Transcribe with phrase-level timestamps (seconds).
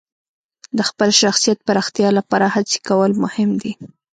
[0.77, 3.71] د خپل شخصیت پراختیا لپاره هڅې کول مهم دي.